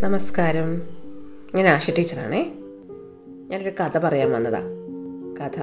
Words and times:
നമസ്കാരം. 0.00 0.82
ഞാൻ 1.54 1.66
ആശ 1.66 1.90
ടീച്ചറാണേ. 1.90 2.52
ഞാനൊരു 3.50 3.70
കഥ 3.70 3.98
പറയാൻ 3.98 4.32
വന്നതാ. 4.32 4.60
കഥ 5.40 5.60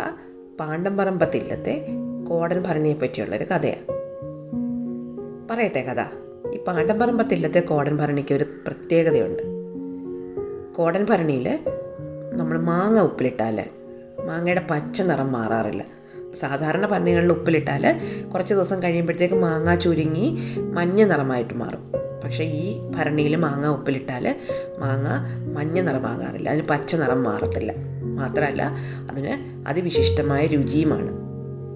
പാണ്ടംപറമ്പത്തില്ലത്തെ 0.60 1.88
കോടൻ 2.30 2.64
ഭരണിയെ 2.64 2.94
പറ്റിയുള്ളൊരു 2.94 3.44
കഥയാണ് 3.44 3.86
പറയട്ടെ 5.50 5.82
കഥ. 5.82 6.02
ഈ 6.54 6.64
പാണ്ടംപറമ്പത്തില്ലത്തെ 6.64 7.60
കോടൻ 7.60 7.98
ഭരണിക്ക് 7.98 8.34
ഒരു 8.34 8.44
പ്രത്യേകതയുണ്ട്. 8.44 9.44
കോടൻ 10.76 11.06
ഭരണിയിൽ 11.06 11.60
നമ്മൾ 12.34 12.60
മാങ്ങ 12.60 13.00
ഉപ്പിലിട്ടാൽ 13.00 13.64
മാങ്ങയുടെ 14.26 14.68
പച്ച 14.72 15.02
നിറം 15.02 15.32
മാറാറില്ല. 15.32 15.86
സാധാരണ 16.40 16.86
ഭരണികളിൽ 16.86 17.32
ഉപ്പിലിട്ടാൽ 17.32 18.02
കുറച്ച് 18.34 18.54
ദിവസം 18.54 18.84
കഴിയുമ്പോഴത്തേക്ക് 18.84 19.36
മാങ്ങ 19.36 19.76
ചുരുങ്ങി 19.76 20.38
മഞ്ഞ 20.58 21.04
നിറമായിട്ട് 21.04 21.54
മാറും. 21.54 21.95
പക്ഷേ 22.26 22.44
ഈ 22.44 22.90
ഭരണിയിൽ 22.90 23.36
മാങ്ങ 23.36 23.68
ഉപ്പിലിട്ടാൽ 23.68 24.36
മാങ്ങ 24.80 25.08
മഞ്ഞ 25.54 25.82
നിറമാകാറില്ല. 25.82 26.50
അതിന് 26.50 26.68
പച്ച 26.68 26.96
നിറം 26.96 27.24
മാറത്തില്ല. 27.24 27.74
മാത്രമല്ല 28.04 28.72
അതിന് 29.12 29.64
അതിവിശിഷ്ടമായ 29.68 30.46
രുചിയുമാണ്. 30.46 31.12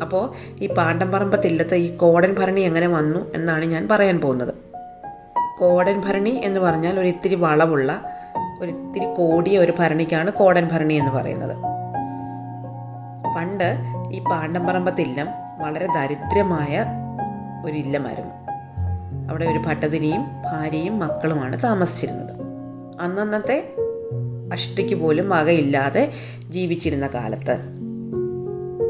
അപ്പോൾ 0.02 0.34
ഈ 0.60 0.68
പാണ്ടംപറമ്പത്തില്ലത്തെ 0.68 1.76
ഈ 1.76 1.96
കോടൻ 1.96 2.34
ഭരണി 2.34 2.62
എങ്ങനെ 2.62 2.88
വന്നു 2.88 3.32
എന്നാണ് 3.36 3.66
ഞാൻ 3.66 3.88
പറയാൻ 3.88 4.22
പോകുന്നത്. 4.22 4.54
കോടൻ 5.60 6.02
ഭരണി 6.02 6.30
എന്ന് 6.30 6.60
പറഞ്ഞാൽ 6.60 7.00
ഒരു 7.00 7.08
ഇത്തിരി 7.08 7.36
വളവുള്ള 7.36 8.02
ഒരു 8.62 8.72
ഇത്തിരി 8.72 9.14
കോടിയ 9.14 9.60
ഒരു 9.60 9.74
ഭരണിക്കാണ് 9.80 10.32
കോടൻ 10.32 10.70
ഭരണി 10.72 10.94
എന്ന് 10.94 11.12
പറയുന്നത്. 11.12 11.58
പണ്ട് 13.38 13.78
ഈ 14.12 14.20
പാണ്ടംപറമ്പത്തില്ലം 14.20 15.28
വളരെ 15.60 15.86
ദരിദ്രമായ 15.86 16.86
ഒരു 17.66 17.78
ഇല്ലമായിരുന്നു. 17.78 18.49
അവിടെ 19.30 19.46
ഒരു 19.46 19.60
ഭട്ടതിരിയും 19.60 20.22
ഭാര്യയും 20.22 21.00
മക്കളുമാണ് 21.00 21.64
താമസിച്ചിരുന്നത്. 21.64 22.32
അന്നന്നത്തെ 23.02 23.76
അഷ്ടിക്ക് 24.52 24.96
പോലും 24.96 25.30
വകയില്ലാതെ 25.30 26.12
ജീവിച്ചിരുന്ന 26.50 27.08
കാലത്ത് 27.08 27.58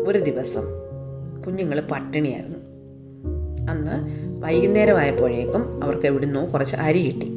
ഒരു 0.08 0.20
ദിവസം 0.20 0.64
കുഞ്ഞുങ്ങൾ 1.46 1.82
പട്ടിണിയായിരുന്നു. 1.82 2.60
അന്ന് 3.72 4.08
വൈകുന്നേരമായപ്പോഴേക്കും 4.44 5.84
അവർക്ക് 5.84 6.06
എവിടുന്നോ 6.06 6.46
കുറച്ച് 6.46 6.76
അരി 6.76 7.10
കിട്ടി. 7.10 7.34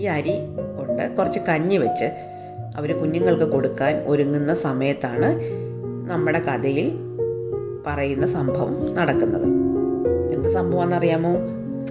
ഈ 0.00 0.04
അരി 0.04 0.32
കൊണ്ട് 0.78 1.16
കുറച്ച് 1.16 1.40
കഞ്ഞി 1.48 1.76
വെച്ച് 1.76 2.04
അവർ 2.76 2.98
കുഞ്ഞുങ്ങൾക്ക് 2.98 3.44
കൊടുക്കാൻ 3.44 4.04
ഒരുങ്ങുന്ന 4.06 4.54
സമയത്താണ് 4.54 5.40
നമ്മുടെ 6.10 6.40
കഥയിൽ 6.40 6.92
പറയുന്ന 7.86 8.26
സംഭവം 8.26 8.94
നടക്കുന്നത്. 8.94 9.48
എന്ത് 10.50 10.62
സംഭവമാണെന്നറിയാമോ? 10.62 11.30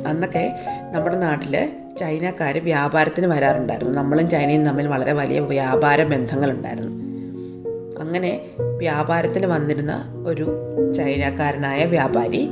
അന്നൊക്കെ 0.07 0.59
നമ്മുടെ 0.91 1.15
നാട്ടിൽ 1.15 1.69
ചൈനക്കാർ 1.99 2.57
വ്യാപാരത്തിന് 2.57 3.27
വരാറുണ്ടായിരുന്നു. 3.27 3.93
നമ്മളും 3.93 4.29
ചൈനയും 4.29 4.65
തമ്മിൽ 4.65 4.87
വളരെ 4.87 5.13
വലിയ 5.13 5.39
വ്യാപാര 5.39 6.03
ബന്ധങ്ങളുണ്ടായിരുന്നു. 6.03 6.91
അങ്ങനെ 7.99 8.41
വ്യാപാരത്തിന് 8.77 9.45
വന്നിരുന്ന 9.45 10.23
ഒരു 10.27 10.43
ചൈനക്കാരനായ 10.93 11.85
വ്യാപാരി 11.85 12.49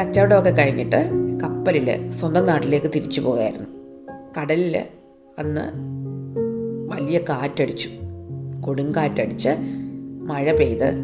കച്ചവടമൊക്കെ 0.00 0.50
കഴിഞ്ഞിട്ട് 0.50 1.10
കപ്പലിൽ 1.42 2.12
സ്വന്തം 2.12 2.46
നാട്ടിലേക്ക് 2.46 2.86
തിരിച്ചു 2.86 3.20
പോകുമായിരുന്നു 3.20 3.66
കടലിൽ 4.40 4.82
അന്ന് 5.38 5.64
വലിയ 6.94 7.18
കാറ്റടിച്ചു. 7.18 7.88
കൊടുങ്കാറ്റടിച്ച് 8.60 9.48
മഴ 10.22 10.52
പെയ്ത് 10.52 10.94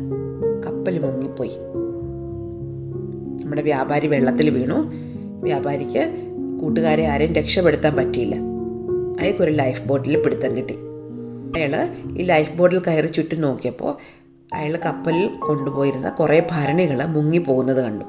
കപ്പൽ 0.66 0.98
മുങ്ങിപ്പോയി. 0.98 1.73
നമ്മുടെ 3.54 3.70
വ്യാപാരി 3.70 4.06
വെള്ളത്തിൽ 4.06 4.50
വീണു. 4.50 4.74
വ്യാപാരിക്ക് 5.42 6.12
കൂട്ടുകാരെ 6.60 7.06
ആരെയും 7.06 7.34
രക്ഷപ്പെടുത്താൻ 7.34 7.96
പറ്റിയില്ല. 7.96 8.34
അയാൾക്കൊരു 9.20 9.50
ലൈഫ് 9.50 9.88
ബോട്ടിൽ 9.88 10.22
പിടുത്തം 10.22 10.56
കിട്ടി. 10.56 10.74
അയാൾ 11.56 11.88
ഈ 12.18 12.22
ലൈഫ് 12.22 12.56
ബോട്ടിൽ 12.56 12.78
കയറി 12.78 13.06
ചുറ്റും 13.06 13.40
നോക്കിയപ്പോൾ 13.40 13.96
അയാൾ 14.54 14.76
കപ്പലിൽ 14.76 15.30
കൊണ്ടുപോയിരുന്ന 15.38 16.10
കുറേ 16.10 16.46
ഭരണികൾ 16.50 17.04
മുങ്ങിപ്പോകുന്നത് 17.04 17.84
കണ്ടു. 17.84 18.04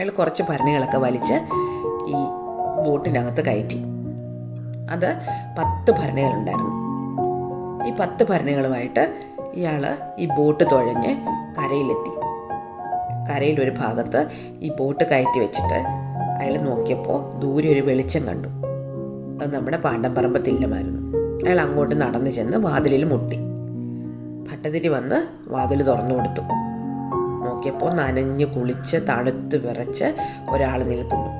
അയാൾ 0.00 0.10
കുറച്ച് 0.10 0.42
ഭരണികളൊക്കെ 0.42 0.98
വലിച്ച് 0.98 1.34
ഈ 2.06 2.14
ബോട്ടിനകത്ത് 2.88 3.44
കയറ്റി. 3.44 3.78
അത് 4.90 5.16
പത്ത് 5.58 5.90
ഭരണികളുണ്ടായിരുന്നു. 5.90 6.72
ഈ 7.88 7.92
പത്ത് 8.00 8.26
ഭരണികളുമായിട്ട് 8.28 9.14
ഇയാൾ 9.54 9.86
ഈ 10.18 10.28
ബോട്ട് 10.36 10.64
തുഴഞ്ഞ് 10.64 11.16
കരയിലെത്തി. 11.58 12.23
കരയിൽ 13.30 13.60
ഒരു 13.60 13.70
ഭാഗത്ത് 13.70 14.28
ഈ 14.60 14.72
ബോട്ട് 14.78 15.04
കയറ്റി 15.04 15.38
വെച്ചിട്ട് 15.38 15.78
അയാൾ 16.40 16.56
നോക്കിയപ്പോൾ 16.56 17.38
ദൂരെ 17.38 17.72
ഒരു 17.72 17.80
വെളിച്ചം 17.80 18.26
കണ്ടു. 18.26 18.48
അത് 19.42 19.54
നമ്മുടെ 19.54 19.76
പാണ്ടംപറമ്പത്തില്ലമായിരുന്നു. 19.76 21.18
അയാൾ 21.46 21.60
അങ്ങോട്ട് 21.60 22.00
നടന്നു 22.00 22.30
ചെന്ന് 22.30 22.56
വാതിലിൽ 22.56 23.04
മുട്ടി. 23.04 23.36
ഭട്ടതിരി 24.50 24.88
വന്ന് 24.88 25.26
വാതിൽ 25.52 25.82
തുറന്നു 25.82 26.14
കൊടുത്തു. 26.14 26.40
നോക്കിയപ്പോൾ 27.44 27.94
നനഞ്ഞ് 27.94 28.44
കുളിച്ച് 28.44 28.96
തണുത്ത് 28.96 29.66
വിറച്ച് 29.66 30.04
ഒരാൾ 30.50 30.82
നിൽക്കുന്നു. 30.84 31.30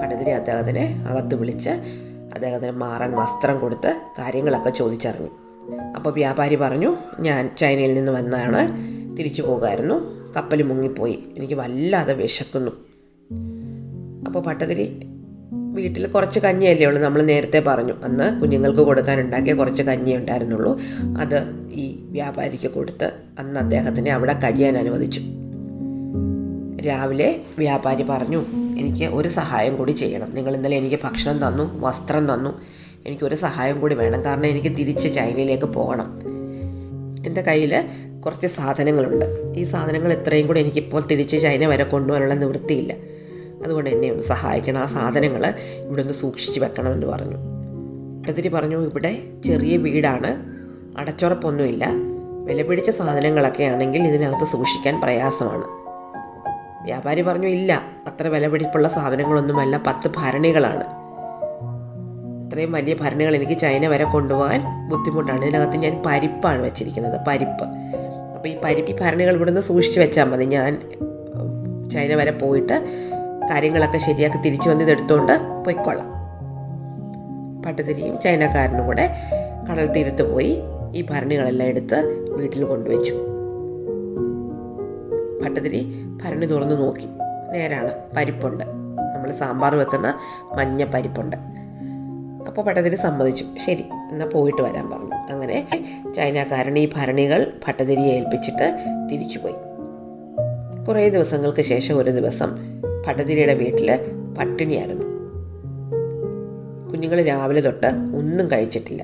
ഭട്ടതിരി 0.00 0.30
അദ്ദേഹത്തിനെ 0.30 1.04
അകത്ത് 1.08 1.34
വിളിച്ച് 1.34 1.70
അദ്ദേഹത്തിന് 2.34 2.72
മാറാൻ 2.72 3.16
വസ്ത്രം 3.16 3.58
കൊടുത്ത് 3.58 4.00
കാര്യങ്ങളൊക്കെ 4.18 4.70
ചോദിച്ചറിഞ്ഞു. 4.70 5.28
അപ്പോൾ 5.96 6.12
വ്യാപാരി 6.12 6.56
പറഞ്ഞു 6.56 6.96
ഞാൻ 7.20 7.50
ചൈനയിൽ 7.56 7.94
നിന്ന് 7.94 8.12
വന്നാണ് 8.12 8.68
തിരിച്ചു 9.16 9.42
പോകുമായിരുന്നു 9.42 10.17
കപ്പൽ 10.36 10.62
മുങ്ങിപ്പോയി. 10.62 11.18
എനിക്ക് 11.36 11.54
വല്ലാതെ 11.54 12.12
വിശക്കുന്നു. 12.12 12.70
അപ്പോൾ 14.26 14.42
പട്ടതിരി 14.42 15.06
വീട്ടിൽ 15.74 16.06
കുറച്ച് 16.06 16.40
കഞ്ഞിയല്ലേ 16.40 16.86
ഉള്ളൂ 16.86 17.02
നമ്മൾ 17.02 17.22
നേരത്തെ 17.22 17.58
പറഞ്ഞു. 17.66 17.92
അന്ന് 18.02 18.40
കുഞ്ഞുങ്ങൾക്ക് 18.40 18.80
കൊടുക്കാനുണ്ടാക്കിയ 18.80 19.54
കുറച്ച് 19.54 19.82
കഞ്ഞി 19.82 20.16
ഉണ്ടായിരുന്നുള്ളൂ. 20.16 20.80
അത് 21.18 21.68
ഈ 21.72 21.98
വ്യാപാരിക്ക് 22.10 22.68
കൊടുത്ത് 22.68 23.12
അന്ന് 23.38 23.60
അദ്ദേഹത്തിനെ 23.60 24.12
അവിടെ 24.12 24.32
കഴിയാൻ 24.32 24.78
അനുവദിച്ചു. 24.78 25.20
രാവിലെ 26.86 27.40
വ്യാപാരി 27.58 28.02
പറഞ്ഞു 28.02 28.44
എനിക്ക് 28.78 29.04
ഒരു 29.04 29.28
സഹായം 29.28 29.76
കൂടി 29.76 29.92
ചെയ്യണം. 29.92 30.34
നിങ്ങൾ 30.34 30.56
ഇന്നലെ 30.56 30.76
എനിക്ക് 30.76 30.98
ഭക്ഷണം 31.04 31.48
തന്നു 31.48 31.80
വസ്ത്രം 31.80 32.34
തന്നു. 32.34 32.60
എനിക്കൊരു 33.06 33.34
സഹായം 33.34 33.80
കൂടി 33.80 33.94
വേണം. 33.94 34.24
കാരണം 34.24 34.46
എനിക്ക് 34.46 34.76
തിരിച്ച് 34.76 35.14
ചൈനയിലേക്ക് 35.14 35.64
പോകണം. 35.64 36.20
എന്റെ 37.26 37.40
കയ്യിൽ 37.40 37.84
കുറച്ച് 38.24 38.46
സാധനങ്ങളുണ്ട്. 38.46 39.52
ഈ 39.56 39.62
സാധനങ്ങൾ 39.62 40.12
ഇത്രയും 40.12 40.46
കൂടി 40.46 40.60
എനിക്കിപ്പോൾ 40.60 41.02
തിരിച്ച് 41.02 41.40
ചൈന 41.40 41.66
വരെ 41.66 41.84
കൊണ്ടുപോകാനുള്ള 41.84 42.34
നിവൃത്തിയില്ല. 42.34 42.92
അതുകൊണ്ട് 43.64 43.90
എന്നെ 43.90 44.10
ഒന്ന് 44.10 44.22
സഹായിക്കണം. 44.22 44.80
ആ 44.80 44.86
സാധനങ്ങൾ 44.86 45.54
ഇവിടെ 45.82 46.00
ഒന്ന് 46.00 46.14
സൂക്ഷിച്ച് 46.14 46.60
വെക്കണമെന്ന് 46.60 47.06
പറഞ്ഞു. 47.06 47.36
എതിരി 48.28 48.48
പറഞ്ഞു 48.48 48.82
ഇവിടെ 48.82 49.22
ചെറിയ 49.44 49.76
വീടാണ്. 49.76 50.36
അടച്ചുറപ്പൊന്നുമില്ല. 50.98 51.88
വില 52.44 52.62
പിടിച്ച 52.62 52.90
സാധനങ്ങളൊക്കെ 52.90 53.64
ആണെങ്കിൽ 53.64 54.02
ഇതിനകത്ത് 54.02 54.44
സൂക്ഷിക്കാൻ 54.44 55.00
പ്രയാസമാണ്. 55.00 55.64
വ്യാപാരി 56.84 57.22
പറഞ്ഞു 57.22 57.46
ഇല്ല. 57.46 57.82
അത്ര 58.06 58.26
വില 58.26 58.48
പിടിപ്പുള്ള 58.48 58.88
സാധനങ്ങളൊന്നുമല്ല. 58.88 59.82
പത്ത് 59.86 60.10
ഭരണികളാണ്. 60.16 60.84
ഇത്രയും 62.46 62.72
വലിയ 62.72 62.94
ഭരണികൾ 62.94 63.36
എനിക്ക് 63.36 63.58
ചൈന 63.58 63.86
വരെ 63.86 64.04
കൊണ്ടുപോകാൻ 64.04 64.88
ബുദ്ധിമുട്ടാണ്. 64.88 65.44
ഇതിനകത്ത് 65.44 65.76
ഞാൻ 65.76 66.02
പരിപ്പാണ് 66.06 66.62
വെച്ചിരിക്കുന്നത്. 66.62 67.20
പരിപ്പ്. 67.28 67.64
അപ്പോൾ 68.38 68.48
ഈ 68.48 68.56
പരിപ്പി 68.64 68.92
ഭരണികൾ 69.00 69.34
ഇവിടുന്ന് 69.34 69.60
സൂക്ഷിച്ച് 69.60 70.00
വെച്ചാൽ 70.00 70.24
മതി. 70.24 70.44
ഞാൻ 70.44 70.72
ചൈന 71.90 72.14
വരെ 72.14 72.30
പോയിട്ട് 72.30 72.76
കാര്യങ്ങളൊക്കെ 73.50 73.98
ശരിയാക്കി 73.98 74.36
തിരിച്ചു 74.36 74.70
വന്ന് 74.70 74.84
ഇതെടുത്തുകൊണ്ട് 74.84 75.32
പോയിക്കൊള്ളാം. 75.64 76.10
പട്ടുതിരിയും 77.66 78.20
ചൈനക്കാരനും 78.20 78.86
കൂടെ 78.86 79.16
കടൽ 79.70 79.86
തീരത്ത് 79.86 80.32
പോയി 80.32 80.62
ഈ 80.94 81.02
ഭരണികളെല്ലാം 81.10 81.68
എടുത്ത് 81.68 82.28
വീട്ടിൽ 82.28 82.64
കൊണ്ടുവച്ചു. 82.64 83.14
പട്ടുതിരി 85.44 85.80
ഭരണി 86.22 86.46
തുറന്ന് 86.46 86.78
നോക്കി. 86.80 87.08
നേരാണ് 87.52 87.92
പരിപ്പുണ്ട്. 88.16 88.64
നമ്മൾ 89.14 89.32
സാമ്പാർ 89.32 89.74
വെക്കുന്ന 89.74 90.14
മഞ്ഞ 90.56 90.84
പരിപ്പുണ്ട്. 90.84 91.57
അപ്പോൾ 92.46 92.62
ഭട്ടതിരി 92.62 92.96
സമ്മതിച്ചു. 92.96 93.46
ശരി 93.66 93.84
എന്നാൽ 94.10 94.28
പോയിട്ട് 94.28 94.62
വരാൻ 94.62 94.90
പറഞ്ഞു. 94.90 95.14
അങ്ങനെ 95.14 95.68
ചൈനക്കാരൻ 96.16 96.78
ഈ 96.78 96.88
ഭരണികൾ 96.96 97.52
ഭട്ടതിരിയെ 97.68 98.06
ഏൽപ്പിച്ചിട്ട് 98.06 98.84
തിരിച്ചുപോയി. 99.12 99.54
കുറേ 100.84 101.08
ദിവസങ്ങൾക്ക് 101.08 101.62
ശേഷം 101.62 101.98
ഒരു 101.98 102.10
ദിവസം 102.10 102.48
ഭട്ടതിരിയുടെ 103.06 103.54
വീട്ടിൽ 103.54 104.00
പട്ടിണിയായിരുന്നു. 104.38 105.04
കുഞ്ഞുങ്ങൾ 106.90 107.22
രാവിലെ 107.22 107.60
തൊട്ട് 107.60 107.86
ഒന്നും 107.86 108.50
കഴിച്ചിട്ടില്ല. 108.50 109.02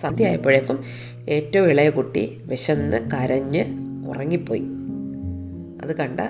സന്ധ്യയായപ്പോഴേക്കും 0.00 0.84
ഏറ്റവും 1.28 1.70
ഇളയ 1.70 1.90
കുട്ടി 1.90 2.40
വിശന്ന് 2.46 3.10
കരഞ്ഞ് 3.10 3.64
ഉറങ്ങിപ്പോയി. 4.08 4.62
അത് 5.82 5.96
കണ്ട 5.96 6.20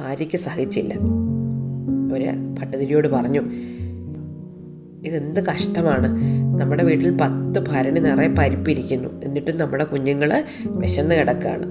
ഭാര്യയ്ക്ക് 0.00 0.36
സഹിച്ചില്ല. 0.36 0.94
അവർ 0.94 2.54
ഭട്ടതിരിയോട് 2.60 3.08
പറഞ്ഞു 3.08 3.42
ഇതെന്ത് 5.06 5.46
കഷ്ടമാണ്. 5.46 6.08
നമ്മുടെ 6.60 6.84
വീട്ടിൽ 6.84 7.10
പത്ത് 7.10 7.58
ഭരണി 7.68 8.00
നിറയെ 8.00 8.28
പരിപ്പിരിക്കുന്നു. 8.28 9.22
എന്നിട്ടും 9.24 9.58
നമ്മുടെ 9.58 9.84
കുഞ്ഞുങ്ങൾ 9.84 10.44
വിശന്ന് 10.66 11.14
കിടക്കുകയാണ് 11.14 11.66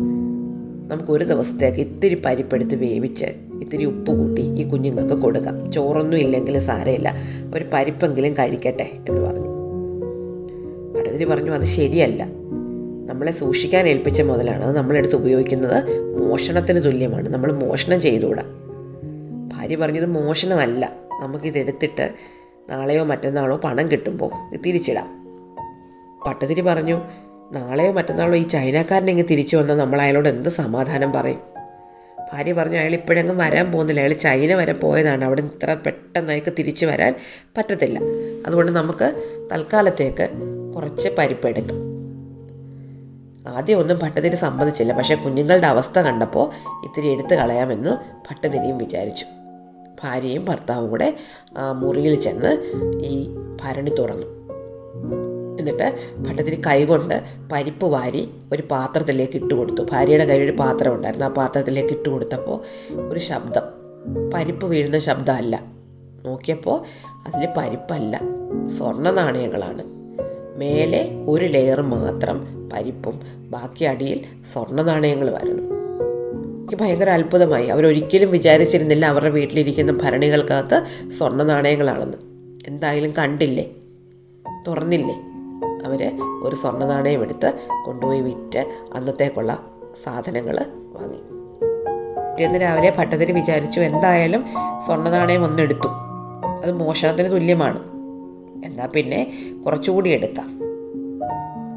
നമുക്കൊരു 0.91 1.23
ദിവസത്തേക്ക് 1.23 1.77
ഇത്തിരി 1.77 2.21
പരിപ്പെടുത്ത് 2.25 2.75
വേവിച്ച് 2.75 3.25
ഇത്തിരി 3.61 3.85
ഉപ്പ് 3.85 4.11
കൂട്ടി 4.11 4.41
ഈ 4.41 4.63
കുഞ്ഞുങ്ങൾക്ക് 4.63 5.15
കൊടുക്കാം. 5.15 5.71
ചോറൊന്നും 5.71 6.17
ഇല്ലെങ്കിലും 6.17 6.61
സാരമില്ല. 6.61 7.15
ഒരു 7.55 7.65
പരിപ്പെങ്കിലും 7.73 8.33
കഴിക്കട്ടെ 8.33 8.91
എന്ന് 9.09 9.21
പറഞ്ഞു. 9.21 9.47
പടതിരി 10.97 11.23
പറഞ്ഞു 11.23 11.51
അത് 11.51 11.63
ശരിയല്ല. 11.63 12.23
നമ്മളെ 13.05 13.31
സൂക്ഷിക്കാൻ 13.31 13.87
ഏൽപ്പിച്ച 13.87 14.21
മുതലാണ് 14.21 14.63
അത് 14.63 14.77
നമ്മളെടുത്ത് 14.77 15.15
ഉപയോഗിക്കുന്നത്. 15.15 15.99
മോഷണത്തിന് 16.17 16.83
തുല്യമാണ്. 16.83 17.29
നമ്മൾ 17.29 17.51
മോഷണം 17.51 18.01
ചെയ്തുകൂടാ. 18.01 18.43
ഭാര്യ 19.53 19.75
പറഞ്ഞത് 19.75 20.05
മോഷണമല്ല. 20.05 20.93
നമുക്കിതെടുത്തിട്ട് 21.21 22.09
നാളെയോ 22.71 23.03
മറ്റന്നാളോ 23.03 23.57
പണം 23.57 23.91
കിട്ടുമ്പോൾ 23.91 24.57
തിരിച്ചിടാം. 24.57 25.21
പട്ടതിരി 26.27 26.61
പറഞ്ഞു 26.61 27.01
നാളെയോ 27.51 27.91
മറ്റന്നാളോ 27.91 28.35
ഈ 28.35 28.47
ചൈനക്കാരനെങ്കിൽ 28.47 29.25
തിരിച്ചു 29.25 29.57
വന്നാൽ 29.57 29.75
നമ്മൾ 29.75 30.01
അയാളോട് 30.01 30.29
എന്ത് 30.29 30.49
സമാധാനം 30.49 31.11
പറയും? 31.11 31.39
ഭാര്യ 32.33 32.53
പറഞ്ഞു 32.53 32.77
അയാൾ 32.77 32.93
ഇപ്പോഴെങ്ങും 32.93 33.37
വരാൻ 33.37 33.71
പോകുന്നില്ല. 33.71 34.01
അയാൾ 34.01 34.13
ചൈന 34.13 34.55
വരെ 34.55 34.73
പോയതാണ്. 34.73 35.25
അവിടെ 35.25 35.41
ഇത്ര 35.41 35.73
പെട്ടെന്ന് 35.73 36.33
അയാൾക്ക് 36.33 36.53
തിരിച്ചു 36.59 36.85
വരാൻ 36.85 37.15
പറ്റത്തില്ല. 37.57 37.99
അതുകൊണ്ട് 38.47 38.71
നമുക്ക് 38.71 39.29
തൽക്കാലത്തേക്ക് 39.51 40.29
കുറച്ച് 40.75 41.09
പരിപ്പെടുക്കാം 41.09 41.91
ആദ്യം 43.47 43.79
ഒന്നും 43.79 43.99
ഭട്ടതിരി 44.03 44.35
സമ്മതിച്ചില്ല. 44.35 44.93
പക്ഷേ 44.93 45.15
കുഞ്ഞുങ്ങളുടെ 45.15 45.67
അവസ്ഥ 45.67 45.99
കണ്ടപ്പോൾ 45.99 46.51
ഇത്തിരി 46.85 47.07
എടുത്തു 47.07 47.35
കളയാമെന്ന് 47.35 47.89
ഭട്ടതിരിയും 48.29 48.77
വിചാരിച്ചു. 48.77 49.25
ഭാര്യയും 50.03 50.45
ഭർത്താവും 50.45 50.89
കൂടെ 50.89 51.17
മുറിയിൽ 51.73 52.19
ചെന്ന് 52.19 52.51
ഈ 53.03 53.35
ഭരണി 53.61 53.89
തുറന്നു. 53.89 54.41
എന്നിട്ട് 55.59 55.95
ഭട്ടതിരി 56.17 56.61
കൈകൊണ്ട് 56.67 57.23
പരിപ്പ് 57.51 57.85
വാരി 57.85 58.29
ഒരു 58.53 58.63
പാത്രത്തിലേക്ക് 58.71 59.33
ഇട്ട് 59.33 59.53
കൊടുത്തു. 59.53 59.81
ഭാര്യയുടെ 59.91 60.25
കയ്യിൽ 60.25 60.43
ഒരു 60.43 60.57
പാത്രം 60.57 60.93
ഉണ്ടായിരുന്നു. 60.93 61.25
ആ 61.25 61.29
പാത്രത്തിലേക്ക് 61.29 61.89
ഇട്ട് 61.89 62.09
കൊടുത്തപ്പോൾ 62.09 62.61
ഒരു 63.09 63.19
ശബ്ദം. 63.19 63.61
പരിപ്പ് 64.33 64.65
വീഴുന്ന 64.65 64.99
ശബ്ദമല്ല. 64.99 65.63
നോക്കിയപ്പോൾ 66.25 66.83
അതിൽ 67.27 67.47
പരിപ്പല്ല. 67.57 68.21
സ്വർണ 68.77 69.09
നാണയങ്ങളാണ്. 69.09 69.83
മേലെ 70.59 71.25
ഒരു 71.27 71.45
ലെയർ 71.45 71.81
മാത്രം 71.81 72.69
പരിപ്പും 72.73 73.21
ബാക്കി 73.51 73.83
അടിയിൽ 73.83 74.25
സ്വർണ 74.53 74.81
നാണയങ്ങളുമായിരുന്നു 74.81 75.80
എനിക്ക് 76.71 76.83
ഭയങ്കര 76.83 77.09
അത്ഭുതമായി. 77.09 77.67
അവരൊരിക്കലും 77.67 78.31
വിചാരിച്ചിരുന്നില്ല 78.31 79.05
അവരുടെ 79.05 79.29
വീട്ടിലിരിക്കുന്ന 79.29 79.91
ഭരണികൾക്കകത്ത് 79.91 81.09
സ്വർണ 81.09 81.43
നാണയങ്ങളാണെന്ന് 81.43 82.17
എന്തായാലും 82.67 83.13
കണ്ടില്ലേ? 83.17 83.65
തുറന്നില്ലേ? 84.67 85.15
അവർ 85.85 86.19
ഒരു 86.43 86.55
സ്വർണ 86.55 86.85
നാണയം 86.85 87.21
എടുത്ത് 87.21 87.53
കൊണ്ടുപോയി 87.85 88.21
വിറ്റ് 88.21 88.59
അന്നത്തേക്കുള്ള 88.93 89.65
സാധനങ്ങൾ 90.03 90.57
വാങ്ങി. 90.93 91.17
പിറ്റേന്ന് 92.31 92.61
രാവിലെ 92.61 92.95
ഭട്ടതിരി 92.97 93.31
വിചാരിച്ചു 93.31 93.79
എന്തായാലും 93.79 94.45
സ്വർണ 94.85 95.09
നാണയം 95.09 95.45
ഒന്നെടുത്തു 95.45 95.87
അത് 96.63 96.71
മോഷണത്തിന് 96.71 97.31
തുല്യമാണ്. 97.31 97.83
എന്നാൽ 98.65 98.87
പിന്നെ 98.87 99.33
കുറച്ചുകൂടി 99.65 100.09
എടുക്കാം. 100.09 100.59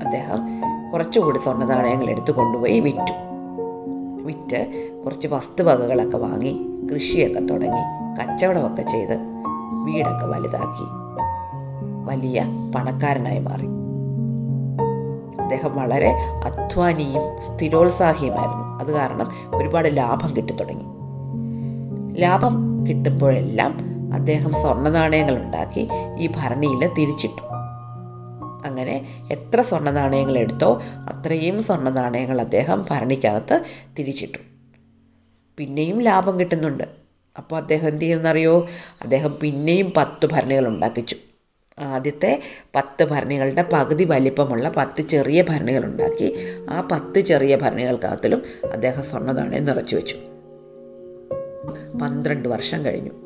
അദ്ദേഹം 0.04 0.40
കുറച്ചുകൂടി 0.92 1.38
സ്വർണ 1.38 1.64
നാണയങ്ങൾ 1.64 2.10
എടുത്തു 2.10 2.32
കൊണ്ടുപോയി 2.32 2.80
വിറ്റു. 2.80 3.33
വിറ്റ് 4.24 4.92
കുറച്ച് 5.04 5.28
വസ്തുവകകളൊക്കെ 5.28 6.16
വാങ്ങി 6.16 6.66
കൃഷിയൊക്കെ 6.94 7.40
തുടങ്ങി 7.40 7.80
കച്ചവടമൊക്കെ 8.20 8.82
ചെയ്ത് 8.82 9.18
വീടൊക്കെ 9.84 10.26
വലുതാക്കി. 10.26 11.04
വലിയ 12.04 12.44
പണക്കാരനായി 12.74 13.38
മാറി. 13.38 13.66
അദ്ദേഹം 15.42 15.76
വളരെ 15.76 16.10
അധ്വാനിയും 16.44 17.42
സ്ഥിരോത്സാഹിയുമായിരുന്നു. 17.42 18.80
അത് 18.80 18.92
കാരണം 18.92 19.30
ഒരുപാട് 19.54 19.96
ലാഭം 19.96 20.36
കിട്ടിത്തുടങ്ങി 20.36 20.84
ലാഭം 22.20 22.86
കിട്ടുമ്പോഴെല്ലാം 22.86 23.78
അദ്ദേഹം 24.14 24.52
സ്വർണ 24.52 24.88
നാണയങ്ങൾ 24.88 25.36
ഉണ്ടാക്കി 25.36 25.88
ഈ 26.18 26.26
ഭരണിയിൽ 26.26 26.90
തിരിച്ചിട്ടു. 26.98 27.53
അങ്ങനെ 28.64 29.26
എത്ര 29.30 29.62
സ്വർണ 29.62 29.90
നാണയങ്ങൾ 29.90 30.38
എടുത്തോ 30.38 30.82
അത്രയും 30.84 31.62
സ്വർണ 31.62 31.88
നാണയങ്ങൾ 31.88 32.40
അദ്ദേഹം 32.40 32.86
ഭരണിക്കകത്ത് 32.90 33.64
തിരിച്ചിട്ടു. 33.98 34.38
പിന്നെയും 35.56 36.02
ലാഭം 36.02 36.40
കിട്ടുന്നുണ്ട്. 36.40 36.84
അപ്പോൾ 37.38 37.56
അദ്ദേഹം 37.56 37.88
എന്ത് 37.88 38.02
ചെയ്യുമെന്നറിയോ? 38.02 38.68
അദ്ദേഹം 39.02 39.38
പിന്നെയും 39.40 39.92
പത്ത് 39.96 40.26
ഭരണികൾ 40.26 40.68
ഉണ്ടാക്കിച്ചു. 40.68 41.16
ആദ്യത്തെ 41.78 42.42
പത്ത് 42.74 43.04
ഭരണികളുടെ 43.04 43.64
പകുതി 43.72 44.04
വലിപ്പമുള്ള 44.04 44.68
പത്ത് 44.68 45.02
ചെറിയ 45.02 45.42
ഭരണികൾ 45.42 45.84
ഉണ്ടാക്കി 45.84 46.34
ആ 46.70 46.80
പത്ത് 46.80 47.20
ചെറിയ 47.20 47.56
ഭരണികൾക്കകത്തിലും 47.56 48.42
അദ്ദേഹം 48.72 49.04
സ്വർണ 49.04 49.32
നാണയം 49.32 49.64
നിറച്ചു 49.64 49.96
വെച്ചു 49.96 50.16
പന്ത്രണ്ട് 52.02 52.48
വർഷം 52.48 52.84
കഴിഞ്ഞു. 52.84 53.23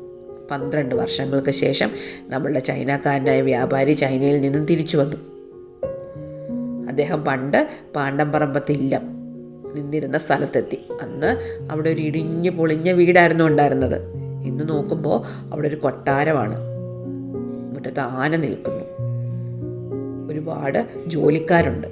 പന്ത്രണ്ട് 0.51 0.95
വർഷങ്ങൾക്ക് 0.95 1.51
ശേഷം 1.51 1.91
നമ്മളുടെ 2.29 2.59
ചൈനക്കാരനായ 2.59 3.41
വ്യാപാരി 3.41 3.93
ചൈനയിൽ 3.93 4.41
നിന്നും 4.41 4.65
തിരിച്ചു 4.65 4.97
വന്നു. 4.97 5.17
അദ്ദേഹം 6.87 7.25
പണ്ട് 7.25 7.69
പാണ്ടംപറമ്പത്ത് 7.95 8.71
ഇല്ലം 8.71 9.01
നിന്നിരുന്ന 9.75 10.17
സ്ഥലത്തെത്തി. 10.17 10.77
അന്ന് 11.01 11.59
അവിടെ 11.71 11.89
ഒരു 11.89 12.01
ഇടിഞ്ഞു 12.01 12.49
പൊളിഞ്ഞ 12.49 12.91
വീടായിരുന്നു 12.91 13.45
ഉണ്ടായിരുന്നത്. 13.45 14.01
ഇന്ന് 14.45 14.69
നോക്കുമ്പോൾ 14.69 15.23
അവിടെ 15.51 15.67
ഒരു 15.67 15.75
കൊട്ടാരമാണ്. 15.75 16.55
മുറ്റത്ത് 17.73 17.99
ആന 17.99 18.35
നിൽക്കുന്നു. 18.35 18.85
ഒരുപാട് 20.31 20.87
ജോലിക്കാരുണ്ട്. 21.07 21.87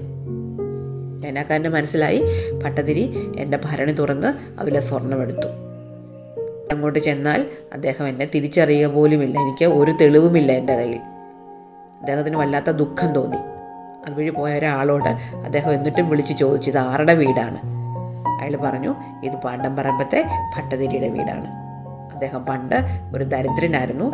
ചൈനക്കാരന്റെ 1.24 1.70
മനസ്സിലായി 1.70 2.24
പട്ടതിരി 2.66 3.32
എന്റെ 3.38 3.60
ഭരണി 3.66 3.92
തുറന്ന് 3.92 4.60
അതിലെ 4.60 4.80
സ്വർണമെടുത്തു 4.80 5.67
അങ്ങോട്ട് 6.72 7.00
ചെന്നാൽ 7.00 7.46
അദ്ദേഹം 7.74 8.08
എന്നെ 8.08 8.30
തിരിച്ചറിയുക 8.36 8.90
പോലുമില്ല. 8.90 9.40
എനിക്ക് 9.40 9.66
ഒരു 9.66 9.92
തെളിവുമില്ല 9.92 10.52
എന്റെ 10.52 10.76
കയ്യിൽ. 10.76 10.98
അദ്ദേഹത്തിന് 12.00 12.36
വല്ലാത്ത 12.36 12.72
ദുഃഖം 12.72 13.14
തോന്നി. 13.14 13.38
അതുവഴി 14.08 14.30
പോയ 14.30 14.58
ഒരാളോട് 14.58 15.10
അദ്ദേഹം 15.36 15.74
എന്നിട്ടും 15.74 16.10
വിളിച്ച് 16.10 16.38
ചോദിച്ചു 16.38 16.70
ഇത് 16.70 16.78
ആരുടെ 16.78 17.14
വീടാണ്? 17.14 17.58
അയാൾ 18.42 18.56
പറഞ്ഞു 18.56 18.96
ഇത് 19.24 19.34
പാണ്ടംപറമ്പത്തെ 19.34 20.26
ഭട്ടതിരിയുടെ 20.58 21.08
വീടാണ്. 21.08 21.48
അദ്ദേഹം 22.14 22.46
പണ്ട് 22.46 22.76
ഒരു 23.16 23.24
ദരിദ്രനായിരുന്നു. 23.24 24.06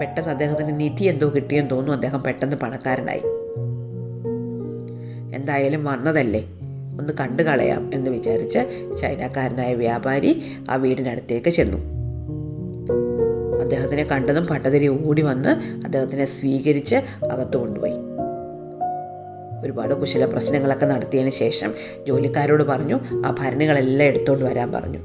പെട്ടെന്ന് 0.00 0.30
അദ്ദേഹത്തിന് 0.30 0.80
നിധി 0.80 1.04
എന്തോ 1.04 1.28
കിട്ടിയെന്ന് 1.28 1.70
തോന്നുന്നു. 1.70 1.94
അദ്ദേഹം 1.94 2.22
പെട്ടെന്ന് 2.22 2.56
പണക്കാരനായി. 2.56 3.22
എന്തായാലും 5.34 5.84
വന്നതല്ലേ? 5.84 6.40
ഒന്ന് 6.98 7.12
കണ്ടു 7.20 7.42
കളയാം 7.42 7.90
എന്ന് 7.94 8.10
വിചാരിച്ച് 8.10 8.58
ചൈനക്കാരനായ 9.00 9.74
വ്യാപാരി 9.74 10.42
ആ 10.70 10.74
വീടിനടുത്തേക്ക് 10.74 11.48
ചെന്നു. 11.48 12.01
അദ്ദേഹത്തിനെ 13.62 14.04
കണ്ടതും 14.04 14.46
പട്ടതിരി 14.46 14.88
ഓടി 14.88 15.22
വന്ന് 15.22 15.48
അദ്ദേഹത്തിനെ 15.84 16.24
സ്വീകരിച്ച് 16.24 16.96
അകത്ത് 17.32 17.56
കൊണ്ടുപോയി. 17.56 17.94
ഒരുപാട് 19.64 19.94
കുശല 19.94 20.24
പ്രശ്നങ്ങളൊക്കെ 20.24 20.86
നടത്തിയതിന് 20.86 21.30
ശേഷം 21.30 21.74
ജോലിക്കാരോട് 22.08 22.62
പറഞ്ഞു 22.62 23.00
ആ 23.26 23.36
ഭരണികളെല്ലാം 23.38 24.08
എടുത്തുകൊണ്ട് 24.08 24.44
വരാൻ 24.44 24.72
പറഞ്ഞു. 24.72 24.98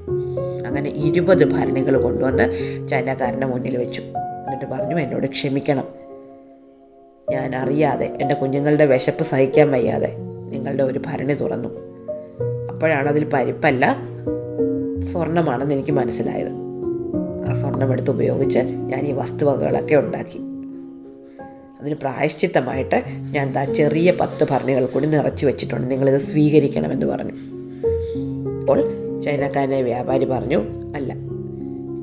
അങ്ങനെ 0.68 0.90
ഇരുപത് 0.90 1.44
ഭരണികൾ 1.46 2.02
കൊണ്ടുവന്ന് 2.02 2.44
ചൈനക്കാരന്റെ 2.88 3.48
മുന്നിൽ 3.48 3.78
വെച്ചു. 3.78 4.02
എന്നിട്ട് 4.02 4.66
പറഞ്ഞു 4.66 4.96
എന്നോട് 4.96 5.28
ക്ഷമിക്കണം. 5.28 5.84
ഞാൻ 7.30 7.56
അറിയാതെ 7.56 8.18
എന്റെ 8.22 8.36
കുഞ്ഞുങ്ങളുടെ 8.36 8.86
വിശപ്പ് 8.86 9.24
സഹിക്കാൻ 9.24 9.72
വയ്യാതെ 9.72 10.16
നിങ്ങളുടെ 10.50 10.84
ഒരു 10.84 11.02
ഭരണി 11.06 11.34
തുറന്നു. 11.34 11.70
അപ്പോഴാണ് 12.72 13.10
അതിൽ 13.10 13.30
പരിപ്പല്ല 13.34 13.98
സ്വർണമാണെന്ന് 15.12 15.74
എനിക്ക് 15.74 15.92
മനസ്സിലായത്. 15.92 16.67
ആ 17.50 17.54
സ്വർണമെടുത്ത് 17.54 18.12
ഉപയോഗിച്ച് 18.12 18.60
ഞാൻ 18.60 19.00
ഈ 19.00 19.12
വസ്തുവകകളൊക്കെ 19.12 19.96
ഉണ്ടാക്കി. 19.96 20.40
അതിന് 21.82 21.96
പ്രായശ്ചിത്തമായിട്ട് 21.96 23.04
ഞാൻ 23.08 23.48
എന്താ 23.48 23.66
ചെറിയ 23.66 24.12
പത്ത് 24.12 24.48
ഭരണികൾ 24.52 24.86
കൂടി 24.86 25.06
നിറച്ചു 25.06 25.46
വെച്ചിട്ടുണ്ട്. 25.46 25.92
നിങ്ങളിത് 25.92 26.22
സ്വീകരിക്കണമെന്ന് 26.22 27.06
പറഞ്ഞു. 27.06 27.32
അപ്പോൾ 28.60 28.84
ചൈനക്കാരനെ 29.22 29.82
വ്യാപാരി 29.82 30.26
പറഞ്ഞു 30.26 30.58
അല്ല 30.96 31.14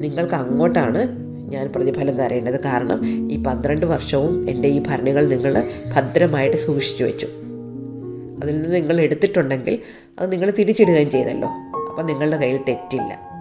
നിങ്ങൾക്ക് 0.00 0.34
അങ്ങോട്ടാണ് 0.34 1.24
ഞാൻ 1.50 1.72
പ്രതിഫലം 1.76 2.16
തരേണ്ടത്. 2.16 2.64
കാരണം 2.64 3.32
ഈ 3.32 3.42
പന്ത്രണ്ട് 3.42 3.86
വർഷവും 3.86 4.50
എന്റെ 4.50 4.68
ഈ 4.68 4.82
ഭരണികൾ 4.86 5.26
നിങ്ങൾ 5.26 5.64
ഭദ്രമായിട്ട് 5.94 6.56
സൂക്ഷിച്ചു 6.56 7.04
വെച്ചു. 7.04 7.26
അതിൽ 8.42 8.54
നിന്ന് 8.54 8.74
നിങ്ങൾ 8.74 9.00
എടുത്തിട്ടുണ്ടെങ്കിൽ 9.00 9.78
അത് 10.20 10.32
നിങ്ങൾ 10.32 10.50
തിരിച്ചിടുകയും 10.50 11.10
ചെയ്തല്ലോ. 11.10 11.48
അപ്പം 11.90 12.06
നിങ്ങളുടെ 12.06 12.36
കയ്യിൽ 12.36 12.60
തെറ്റില്ല. 12.68 13.33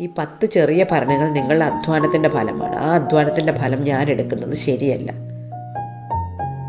ഈ 0.00 0.08
പത്ത് 0.18 0.46
ചെറിയ 0.46 0.86
ഭരണങ്ങൾ 0.90 1.30
നിങ്ങളുടെ 1.30 1.64
അധ്വാനത്തിന്റെ 1.64 2.28
ഫലമാണ്. 2.28 2.76
ആ 2.76 2.94
അധ്വാനത്തിന്റെ 2.94 3.52
ഫലം 3.52 3.84
ഞാൻ 3.84 4.10
എടുക്കുന്നത് 4.10 4.54
ശരിയല്ല. 4.54 5.12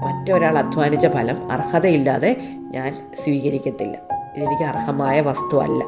മറ്റൊരാൾ 0.04 0.58
അധ്വാനിച്ച 0.58 1.08
ഫലം 1.08 1.52
അർഹതയില്ലാതെ 1.52 2.38
ഞാൻ 2.72 3.12
സ്വീകരിക്കത്തില്ല. 3.24 3.98
ഇതെനിക്ക് 4.38 4.64
അർഹമായ 4.64 5.22
വസ്തുവല്ല 5.22 5.84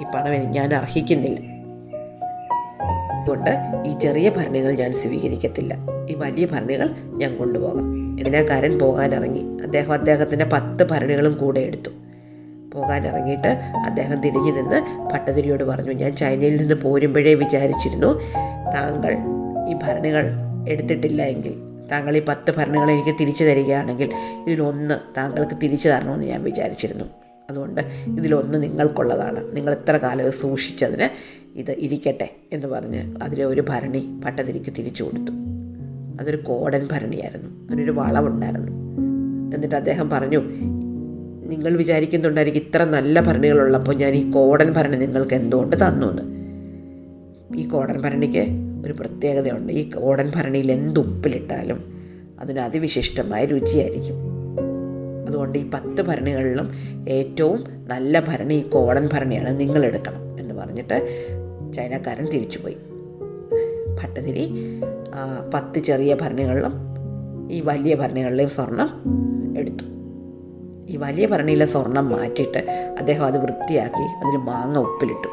ഈ 0.00 0.04
പണം 0.14 0.50
ഞാൻ 0.50 0.74
അർഹിക്കുന്നില്ല. 0.74 1.56
അതുകൊണ്ട് 3.14 3.50
ഈ 3.86 3.98
ചെറിയ 3.98 4.30
ഭരണികൾ 4.30 4.72
ഞാൻ 4.72 4.92
സ്വീകരിക്കത്തില്ല. 4.92 5.74
ഈ 6.10 6.14
വലിയ 6.14 6.46
ഭരണികൾ 6.46 6.94
ഞാൻ 7.02 7.36
കൊണ്ടുപോകാം. 7.36 8.20
ഇതിനക്കാരൻ 8.20 8.78
പോകാൻ 8.78 9.14
ഇറങ്ങി 9.14 9.62
അദ്ദേഹം 9.62 9.92
അദ്ദേഹത്തിന്റെ 9.92 10.44
പത്ത് 10.44 10.88
ഭരണികളും 10.90 11.34
കൂടെ 11.34 11.60
എടുത്തു. 11.60 11.90
പോകാൻ 12.76 13.06
ഇറങ്ങിയിട്ട് 13.06 13.48
അദ്ദേഹം 13.86 14.20
തിരിഞ്ഞു 14.20 14.52
നിന്ന് 14.52 15.10
ഭട്ടതിരിയോട് 15.12 15.64
പറഞ്ഞു 15.64 15.92
ഞാൻ 15.92 16.16
ചൈനയിൽ 16.16 16.56
നിന്ന് 16.56 16.74
പോരുമ്പോഴേ 16.74 17.34
വിചാരിച്ചിരുന്നു 17.34 18.20
താങ്കൾ 18.74 19.16
ഈ 19.68 19.74
ഭരണികൾ 19.82 20.24
എടുത്തിട്ടില്ല 20.68 21.22
എങ്കിൽ 21.22 21.54
താങ്കൾ 21.92 22.16
ഈ 22.16 22.22
പത്ത് 22.28 22.54
ഭരണികൾ 22.56 22.90
എനിക്ക് 22.90 23.14
തിരിച്ചു 23.20 23.44
തരികയാണെങ്കിൽ 23.44 24.12
ഇതിലൊന്ന് 24.46 24.94
താങ്കൾക്ക് 25.16 25.52
തിരിച്ചു 25.62 25.88
തരണമെന്ന് 25.88 26.26
ഞാൻ 26.26 26.42
വിചാരിച്ചിരുന്നു. 26.42 27.04
അതുകൊണ്ട് 27.50 27.80
ഇതിലൊന്ന് 28.18 28.62
നിങ്ങൾക്കുള്ളതാണ്. 28.62 29.56
നിങ്ങൾ 29.56 29.72
എത്ര 29.72 29.96
കാലം 29.96 30.32
സൂക്ഷിച്ചതിന് 30.32 31.08
ഇത് 31.58 31.70
ഇരിക്കട്ടെ 31.70 32.30
എന്ന് 32.52 32.66
പറഞ്ഞ് 32.66 33.16
അതിലെ 33.22 33.44
ഒരു 33.44 33.64
ഭരണി 33.68 34.20
പട്ടതിരിക്ക് 34.24 34.72
തിരിച്ചു 34.78 35.04
കൊടുത്തു. 35.04 35.32
അതൊരു 36.20 36.36
കോടൻ 36.36 36.88
ഭരണിയായിരുന്നു. 36.92 37.66
അതിനൊരു 37.66 37.90
വളവുണ്ടായിരുന്നു. 37.90 38.72
എന്നിട്ട് 39.54 39.74
അദ്ദേഹം 39.74 40.10
പറഞ്ഞു 40.10 40.40
നിങ്ങൾ 41.46 41.76
വിചാരിക്കുന്നുണ്ടായിരിക്കും 41.76 42.60
ഇത്ര 42.60 42.84
നല്ല 42.84 43.20
ഭരണികളുള്ളപ്പോൾ 43.20 43.94
ഞാൻ 43.96 44.12
ഈ 44.12 44.30
കോടൻ 44.30 44.72
ഭരണി 44.72 44.96
നിങ്ങൾക്ക് 44.96 45.34
എന്തുകൊണ്ട് 45.34 45.76
തന്നു 45.76 46.06
എന്ന് 46.06 46.24
ഈ 47.58 47.68
കോടൻ 47.68 48.00
ഭരണിക്ക് 48.02 48.44
ഒരു 48.86 48.92
പ്രത്യേകതയുണ്ട്. 48.92 49.72
ഈ 49.72 49.90
കോടൻ 49.90 50.32
ഭരണിയിൽ 50.36 50.72
എന്ത് 50.72 51.00
ഉപ്പിലിട്ടാലും 51.00 51.84
അതിന് 52.40 52.60
അതിവിശിഷ്ടമായ 52.60 53.44
രുചിയായിരിക്കും. 53.44 54.16
അതുകൊണ്ട് 55.28 55.58
ഈ 55.58 55.70
പത്ത് 55.74 56.02
ഭരണികളിലും 56.02 56.68
ഏറ്റവും 57.08 57.64
നല്ല 57.88 58.20
ഭരണി 58.20 58.54
ഈ 58.54 58.62
കോടൻ 58.62 59.08
ഭരണിയാണ് 59.12 59.60
നിങ്ങൾ 59.60 59.84
എടുക്കണം 59.84 60.40
എന്ന് 60.40 60.54
പറഞ്ഞിട്ട് 60.54 60.98
ചൈനക്കാരൻ 61.76 62.26
തിരിച്ചുപോയി. 62.26 62.76
ഭട്ടതിരി 64.02 64.44
പത്ത് 65.54 65.78
ചെറിയ 65.78 66.14
ഭരണികളിലും 66.14 66.72
ഈ 67.50 67.60
വലിയ 67.60 67.94
ഭരണികളിലെയും 67.94 68.50
സ്വർണം 68.50 68.90
എടുത്തു. 69.58 69.95
ഈ 70.88 70.96
വലിയ 70.96 71.26
ഭരണിയിലെ 71.26 71.66
സ്വർണം 71.66 72.08
മാറ്റിയിട്ട് 72.08 72.58
അദ്ദേഹം 72.98 73.26
അത് 73.26 73.38
വൃത്തിയാക്കി 73.38 74.02
അതിന് 74.02 74.38
മാങ്ങ 74.38 74.78
ഉപ്പിലിട്ടു. 74.78 75.28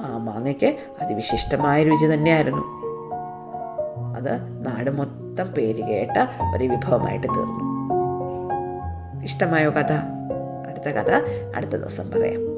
ആ 0.00 0.16
മാങ്ങയ്ക്ക് 0.16 0.76
അതിവിശിഷ്ടമായ 1.00 1.84
രുചി 1.84 2.06
തന്നെയായിരുന്നു. 2.06 2.62
അത് 4.16 4.66
നാട് 4.66 4.90
മൊത്തം 4.90 5.52
പേര് 5.52 5.82
കേട്ട 5.82 6.16
ഒരു 6.56 6.64
വിഭവമായിട്ട് 6.64 7.26
തീർന്നു. 7.26 7.72
ഇഷ്ടമായോ 9.24 9.70
കഥ? 9.70 9.92
അടുത്ത 10.68 10.84
കഥ 10.84 11.10
അടുത്ത 11.56 11.70
ദിവസം 11.70 12.10
പറയാം. 12.10 12.51